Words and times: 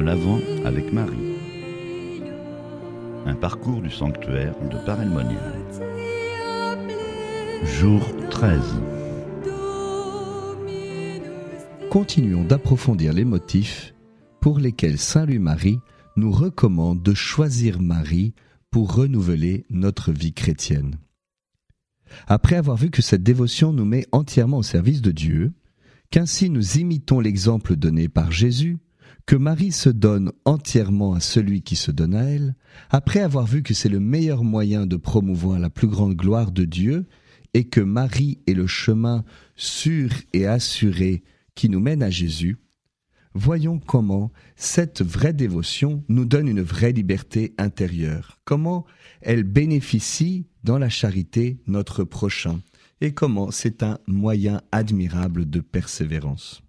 L'Avent 0.00 0.40
avec 0.64 0.92
Marie. 0.92 1.36
Un 3.26 3.34
parcours 3.34 3.82
du 3.82 3.90
sanctuaire 3.90 4.54
de 4.68 4.76
Paray-le-Monial. 4.84 5.54
Jour 7.64 8.00
13. 8.30 8.60
Continuons 11.90 12.44
d'approfondir 12.44 13.12
les 13.12 13.24
motifs 13.24 13.94
pour 14.40 14.58
lesquels 14.58 14.98
Saint 14.98 15.26
Louis-Marie 15.26 15.78
nous 16.16 16.32
recommande 16.32 17.02
de 17.02 17.14
choisir 17.14 17.80
Marie 17.80 18.34
pour 18.70 18.94
renouveler 18.94 19.66
notre 19.70 20.10
vie 20.10 20.32
chrétienne. 20.32 20.98
Après 22.26 22.56
avoir 22.56 22.76
vu 22.76 22.90
que 22.90 23.02
cette 23.02 23.22
dévotion 23.22 23.72
nous 23.72 23.84
met 23.84 24.06
entièrement 24.10 24.58
au 24.58 24.62
service 24.62 25.02
de 25.02 25.12
Dieu, 25.12 25.52
qu'ainsi 26.10 26.50
nous 26.50 26.78
imitons 26.78 27.20
l'exemple 27.20 27.76
donné 27.76 28.08
par 28.08 28.32
Jésus, 28.32 28.78
que 29.26 29.36
Marie 29.36 29.72
se 29.72 29.88
donne 29.88 30.32
entièrement 30.44 31.14
à 31.14 31.20
celui 31.20 31.62
qui 31.62 31.76
se 31.76 31.90
donne 31.90 32.14
à 32.14 32.24
elle, 32.24 32.54
après 32.90 33.20
avoir 33.20 33.46
vu 33.46 33.62
que 33.62 33.74
c'est 33.74 33.88
le 33.88 34.00
meilleur 34.00 34.44
moyen 34.44 34.86
de 34.86 34.96
promouvoir 34.96 35.58
la 35.58 35.70
plus 35.70 35.86
grande 35.86 36.14
gloire 36.14 36.50
de 36.50 36.64
Dieu, 36.64 37.06
et 37.54 37.64
que 37.64 37.80
Marie 37.80 38.38
est 38.46 38.54
le 38.54 38.66
chemin 38.66 39.24
sûr 39.56 40.10
et 40.32 40.46
assuré 40.46 41.22
qui 41.54 41.68
nous 41.68 41.80
mène 41.80 42.02
à 42.02 42.10
Jésus, 42.10 42.58
voyons 43.34 43.78
comment 43.78 44.32
cette 44.56 45.02
vraie 45.02 45.32
dévotion 45.32 46.02
nous 46.08 46.24
donne 46.24 46.48
une 46.48 46.62
vraie 46.62 46.92
liberté 46.92 47.54
intérieure, 47.58 48.40
comment 48.44 48.84
elle 49.20 49.44
bénéficie 49.44 50.46
dans 50.64 50.78
la 50.78 50.88
charité 50.88 51.58
notre 51.66 52.04
prochain, 52.04 52.60
et 53.00 53.12
comment 53.12 53.50
c'est 53.50 53.82
un 53.82 53.98
moyen 54.06 54.62
admirable 54.70 55.48
de 55.48 55.60
persévérance. 55.60 56.62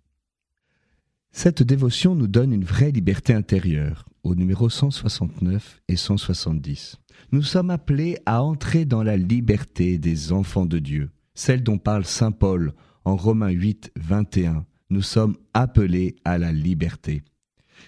Cette 1.36 1.64
dévotion 1.64 2.14
nous 2.14 2.28
donne 2.28 2.54
une 2.54 2.64
vraie 2.64 2.92
liberté 2.92 3.34
intérieure, 3.34 4.08
au 4.24 4.36
numéro 4.36 4.70
169 4.70 5.82
et 5.88 5.96
170. 5.96 6.98
Nous 7.32 7.42
sommes 7.42 7.72
appelés 7.72 8.20
à 8.28 8.44
entrer 8.44 8.86
dans 8.86 9.02
la 9.02 9.18
liberté 9.18 9.98
des 9.98 10.32
enfants 10.32 10.68
de 10.68 10.78
Dieu, 10.78 11.10
celle 11.34 11.64
dont 11.64 11.80
parle 11.80 12.06
Saint 12.06 12.32
Paul 12.32 12.74
en 13.04 13.16
Romains 13.16 13.50
8, 13.50 13.92
21. 14.00 14.64
Nous 14.92 15.02
sommes 15.02 15.36
appelés 15.56 16.16
à 16.24 16.38
la 16.38 16.52
liberté. 16.52 17.24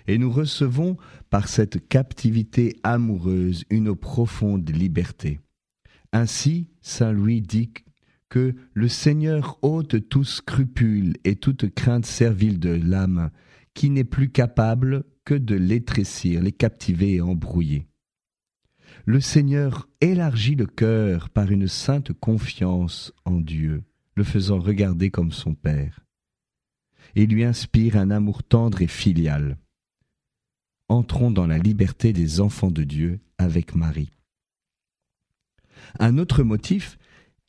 Et 0.07 0.17
nous 0.17 0.31
recevons 0.31 0.97
par 1.29 1.47
cette 1.47 1.87
captivité 1.87 2.75
amoureuse 2.81 3.63
une 3.69 3.95
profonde 3.95 4.67
liberté. 4.71 5.39
Ainsi, 6.11 6.67
Saint 6.81 7.11
Louis 7.11 7.41
dit 7.41 7.69
que 8.29 8.55
le 8.73 8.87
Seigneur 8.87 9.59
ôte 9.61 10.09
tout 10.09 10.23
scrupule 10.23 11.13
et 11.23 11.35
toute 11.35 11.73
crainte 11.73 12.05
servile 12.05 12.59
de 12.59 12.69
l'âme, 12.69 13.31
qui 13.73 13.89
n'est 13.89 14.03
plus 14.03 14.29
capable 14.29 15.03
que 15.25 15.35
de 15.35 15.55
l'étrécir, 15.55 16.41
les 16.41 16.51
captiver 16.51 17.15
et 17.15 17.21
embrouiller. 17.21 17.87
Le 19.05 19.19
Seigneur 19.19 19.87
élargit 20.01 20.55
le 20.55 20.65
cœur 20.65 21.29
par 21.29 21.51
une 21.51 21.67
sainte 21.67 22.13
confiance 22.13 23.13
en 23.25 23.39
Dieu, 23.39 23.83
le 24.15 24.23
faisant 24.23 24.59
regarder 24.59 25.11
comme 25.11 25.31
son 25.31 25.53
Père, 25.53 26.05
et 27.15 27.25
lui 27.25 27.43
inspire 27.43 27.97
un 27.97 28.11
amour 28.11 28.43
tendre 28.43 28.81
et 28.81 28.87
filial. 28.87 29.57
Entrons 30.87 31.31
dans 31.31 31.47
la 31.47 31.57
liberté 31.57 32.13
des 32.13 32.39
enfants 32.41 32.71
de 32.71 32.83
Dieu 32.83 33.19
avec 33.37 33.75
Marie. 33.75 34.11
Un 35.99 36.17
autre 36.17 36.43
motif 36.43 36.97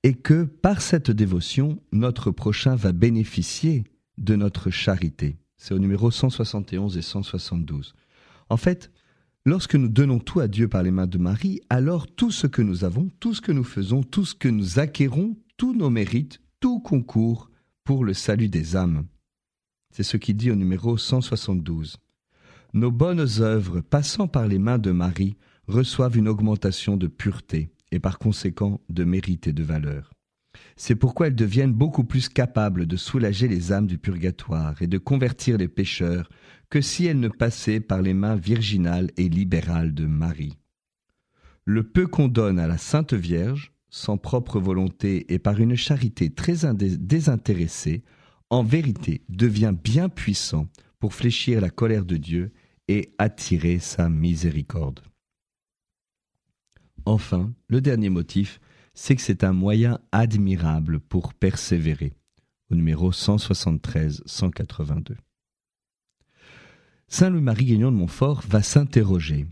et 0.07 0.15
que 0.15 0.45
par 0.45 0.83
cette 0.83 1.11
dévotion, 1.11 1.83
notre 1.91 2.31
prochain 2.31 2.77
va 2.77 2.93
bénéficier 2.93 3.83
de 4.19 4.37
notre 4.37 4.71
charité. 4.71 5.37
C'est 5.57 5.75
au 5.75 5.81
numéro 5.81 6.13
171 6.13 6.97
et 6.97 7.03
172. 7.03 7.93
En 8.49 8.57
fait, 8.57 8.93
lorsque 9.45 9.75
nous 9.75 9.89
donnons 9.89 10.21
tout 10.21 10.39
à 10.39 10.47
Dieu 10.47 10.69
par 10.69 10.85
les 10.85 10.93
mains 10.93 11.09
de 11.09 11.19
Marie, 11.19 11.61
alors 11.71 12.07
tout 12.07 12.31
ce 12.31 12.47
que 12.47 12.63
nous 12.63 12.85
avons, 12.85 13.11
tout 13.19 13.35
ce 13.35 13.41
que 13.41 13.51
nous 13.51 13.65
faisons, 13.65 14.05
tout 14.05 14.25
ce 14.25 14.37
que 14.37 14.47
nous 14.47 14.79
acquérons, 14.79 15.37
tous 15.57 15.75
nos 15.75 15.91
mérites, 15.91 16.41
tout 16.61 16.79
concourt 16.79 17.51
pour 17.83 18.05
le 18.05 18.15
salut 18.15 18.49
des 18.49 18.77
âmes. 18.77 19.07
C'est 19.91 20.05
ce 20.05 20.17
qui 20.17 20.35
dit 20.35 20.53
au 20.53 20.55
numéro 20.55 20.97
172. 20.97 21.97
Nos 22.75 22.93
bonnes 22.93 23.27
œuvres 23.41 23.81
passant 23.81 24.29
par 24.29 24.47
les 24.47 24.61
mains 24.61 24.79
de 24.79 24.93
Marie 24.93 25.37
reçoivent 25.67 26.17
une 26.17 26.29
augmentation 26.29 26.97
de 26.97 27.09
pureté 27.09 27.73
et 27.93 27.99
par 27.99 28.19
conséquent 28.19 28.81
de 28.89 29.05
mérite 29.05 29.47
et 29.47 29.53
de 29.53 29.63
valeur. 29.63 30.13
C'est 30.77 30.97
pourquoi 30.97 31.27
elles 31.27 31.35
deviennent 31.35 31.73
beaucoup 31.73 32.05
plus 32.05 32.29
capables 32.29 32.87
de 32.87 32.97
soulager 32.97 33.49
les 33.49 33.73
âmes 33.73 33.87
du 33.87 33.99
purgatoire 33.99 34.81
et 34.81 34.87
de 34.87 34.99
convertir 34.99 35.59
les 35.59 35.69
pécheurs 35.69 36.29
que 36.71 36.81
si 36.81 37.07
elles 37.07 37.21
ne 37.21 37.29
passaient 37.29 37.81
par 37.81 38.03
les 38.03 38.15
mains 38.15 38.37
virginales 38.37 39.11
et 39.17 39.29
libérales 39.29 39.95
de 39.95 40.07
Marie. 40.07 40.57
Le 41.65 41.83
peu 41.83 42.07
qu'on 42.07 42.29
donne 42.29 42.59
à 42.59 42.67
la 42.67 42.79
Sainte 42.79 43.15
Vierge, 43.15 43.73
sans 43.89 44.19
propre 44.19 44.61
volonté 44.61 45.33
et 45.33 45.39
par 45.39 45.61
une 45.61 45.77
charité 45.77 46.31
très 46.31 46.75
désintéressée, 46.75 48.03
en 48.51 48.63
vérité 48.63 49.23
devient 49.29 49.75
bien 49.83 50.09
puissant 50.09 50.69
pour 50.99 51.15
fléchir 51.15 51.61
la 51.61 51.71
colère 51.71 52.05
de 52.05 52.17
Dieu 52.17 52.53
et 52.89 53.15
attirer 53.19 53.79
sa 53.79 54.09
miséricorde. 54.09 55.01
Enfin, 57.07 57.55
le 57.69 57.81
dernier 57.81 58.11
motif, 58.11 58.61
c'est 58.93 59.15
que 59.15 59.23
c'est 59.23 59.45
un 59.45 59.53
moyen 59.53 60.01
admirable 60.11 60.99
pour 60.99 61.35
persévérer, 61.35 62.15
au 62.71 62.75
numéro 62.75 63.13
173-182. 63.13 65.15
Saint 67.07 67.31
Louis-Marie 67.31 67.67
Guignon 67.67 67.93
de 67.93 67.97
Montfort 67.97 68.43
va 68.49 68.63
s'interroger. 68.63 69.47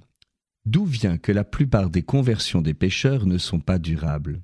D'où 0.66 0.84
vient 0.84 1.16
que 1.16 1.30
la 1.30 1.44
plupart 1.44 1.90
des 1.90 2.02
conversions 2.02 2.60
des 2.60 2.74
pécheurs 2.74 3.26
ne 3.26 3.38
sont 3.38 3.60
pas 3.60 3.78
durables? 3.78 4.42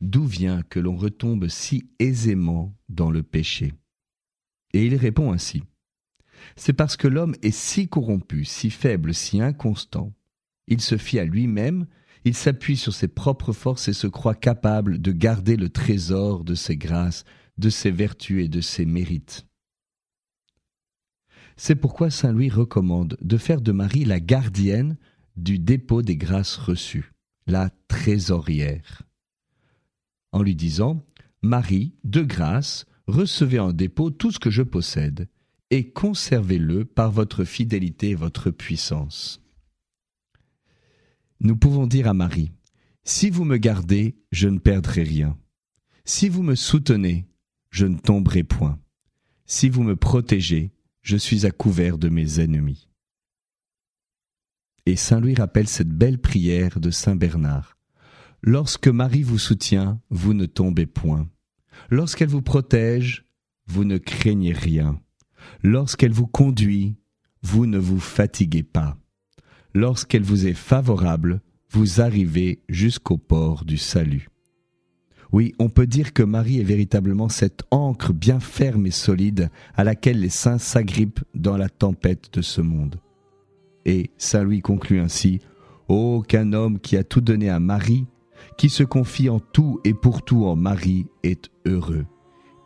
D'où 0.00 0.24
vient 0.24 0.62
que 0.62 0.80
l'on 0.80 0.96
retombe 0.96 1.46
si 1.46 1.88
aisément 2.00 2.74
dans 2.88 3.12
le 3.12 3.22
péché? 3.22 3.72
Et 4.72 4.84
il 4.84 4.96
répond 4.96 5.30
ainsi. 5.30 5.62
C'est 6.56 6.72
parce 6.72 6.96
que 6.96 7.06
l'homme 7.06 7.36
est 7.42 7.52
si 7.52 7.86
corrompu, 7.86 8.44
si 8.44 8.70
faible, 8.70 9.14
si 9.14 9.40
inconstant. 9.40 10.12
Il 10.66 10.80
se 10.80 10.96
fie 10.96 11.20
à 11.20 11.24
lui-même 11.24 11.86
il 12.28 12.34
s'appuie 12.34 12.76
sur 12.76 12.92
ses 12.92 13.08
propres 13.08 13.54
forces 13.54 13.88
et 13.88 13.94
se 13.94 14.06
croit 14.06 14.34
capable 14.34 15.00
de 15.00 15.12
garder 15.12 15.56
le 15.56 15.70
trésor 15.70 16.44
de 16.44 16.54
ses 16.54 16.76
grâces, 16.76 17.24
de 17.56 17.70
ses 17.70 17.90
vertus 17.90 18.44
et 18.44 18.48
de 18.48 18.60
ses 18.60 18.84
mérites. 18.84 19.46
C'est 21.56 21.74
pourquoi 21.74 22.10
Saint 22.10 22.32
Louis 22.32 22.50
recommande 22.50 23.16
de 23.22 23.38
faire 23.38 23.62
de 23.62 23.72
Marie 23.72 24.04
la 24.04 24.20
gardienne 24.20 24.98
du 25.36 25.58
dépôt 25.58 26.02
des 26.02 26.18
grâces 26.18 26.56
reçues, 26.56 27.14
la 27.46 27.70
trésorière, 27.88 29.04
en 30.32 30.42
lui 30.42 30.54
disant 30.54 31.02
Marie, 31.40 31.94
de 32.04 32.20
grâce, 32.20 32.84
recevez 33.06 33.58
en 33.58 33.72
dépôt 33.72 34.10
tout 34.10 34.32
ce 34.32 34.38
que 34.38 34.50
je 34.50 34.62
possède, 34.62 35.30
et 35.70 35.92
conservez-le 35.92 36.84
par 36.84 37.10
votre 37.10 37.44
fidélité 37.44 38.10
et 38.10 38.14
votre 38.14 38.50
puissance 38.50 39.40
nous 41.40 41.56
pouvons 41.56 41.86
dire 41.86 42.08
à 42.08 42.14
Marie, 42.14 42.52
Si 43.04 43.30
vous 43.30 43.44
me 43.44 43.56
gardez, 43.56 44.16
je 44.32 44.48
ne 44.48 44.58
perdrai 44.58 45.02
rien. 45.02 45.38
Si 46.04 46.28
vous 46.28 46.42
me 46.42 46.54
soutenez, 46.54 47.28
je 47.70 47.86
ne 47.86 47.98
tomberai 47.98 48.44
point. 48.44 48.78
Si 49.46 49.68
vous 49.68 49.82
me 49.82 49.96
protégez, 49.96 50.72
je 51.02 51.16
suis 51.16 51.46
à 51.46 51.50
couvert 51.50 51.98
de 51.98 52.08
mes 52.08 52.40
ennemis. 52.40 52.88
Et 54.86 54.96
Saint 54.96 55.20
Louis 55.20 55.34
rappelle 55.34 55.68
cette 55.68 55.90
belle 55.90 56.18
prière 56.18 56.80
de 56.80 56.90
Saint 56.90 57.16
Bernard. 57.16 57.76
Lorsque 58.42 58.88
Marie 58.88 59.22
vous 59.22 59.38
soutient, 59.38 60.00
vous 60.10 60.34
ne 60.34 60.46
tombez 60.46 60.86
point. 60.86 61.28
Lorsqu'elle 61.90 62.28
vous 62.28 62.42
protège, 62.42 63.26
vous 63.66 63.84
ne 63.84 63.98
craignez 63.98 64.52
rien. 64.52 65.00
Lorsqu'elle 65.62 66.12
vous 66.12 66.26
conduit, 66.26 66.96
vous 67.42 67.66
ne 67.66 67.78
vous 67.78 68.00
fatiguez 68.00 68.62
pas 68.62 68.98
lorsqu'elle 69.78 70.24
vous 70.24 70.48
est 70.48 70.54
favorable, 70.54 71.40
vous 71.70 72.00
arrivez 72.00 72.58
jusqu'au 72.68 73.16
port 73.16 73.64
du 73.64 73.76
salut. 73.76 74.28
Oui, 75.30 75.54
on 75.60 75.68
peut 75.68 75.86
dire 75.86 76.12
que 76.12 76.24
Marie 76.24 76.58
est 76.58 76.64
véritablement 76.64 77.28
cette 77.28 77.62
ancre 77.70 78.12
bien 78.12 78.40
ferme 78.40 78.86
et 78.86 78.90
solide 78.90 79.50
à 79.76 79.84
laquelle 79.84 80.20
les 80.20 80.30
saints 80.30 80.58
s'agrippent 80.58 81.22
dans 81.34 81.56
la 81.56 81.68
tempête 81.68 82.30
de 82.32 82.42
ce 82.42 82.60
monde. 82.60 82.96
Et 83.84 84.10
Saint 84.18 84.42
Louis 84.42 84.62
conclut 84.62 85.00
ainsi, 85.00 85.40
Aucun 85.86 86.52
homme 86.54 86.80
qui 86.80 86.96
a 86.96 87.04
tout 87.04 87.20
donné 87.20 87.48
à 87.48 87.60
Marie, 87.60 88.06
qui 88.56 88.70
se 88.70 88.82
confie 88.82 89.28
en 89.28 89.38
tout 89.38 89.80
et 89.84 89.94
pour 89.94 90.22
tout 90.22 90.46
en 90.46 90.56
Marie, 90.56 91.06
est 91.22 91.50
heureux. 91.66 92.04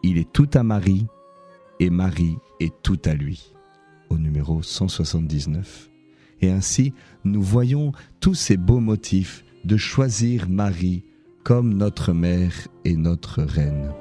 Il 0.02 0.16
est 0.16 0.32
tout 0.32 0.48
à 0.54 0.62
Marie, 0.62 1.06
et 1.78 1.90
Marie 1.90 2.38
est 2.58 2.72
tout 2.82 2.98
à 3.04 3.12
lui. 3.12 3.52
Au 4.08 4.16
numéro 4.16 4.62
179. 4.62 5.91
Et 6.42 6.50
ainsi, 6.50 6.92
nous 7.24 7.42
voyons 7.42 7.92
tous 8.20 8.34
ces 8.34 8.56
beaux 8.56 8.80
motifs 8.80 9.44
de 9.64 9.76
choisir 9.76 10.48
Marie 10.48 11.04
comme 11.44 11.74
notre 11.74 12.12
mère 12.12 12.68
et 12.84 12.96
notre 12.96 13.42
reine. 13.42 13.92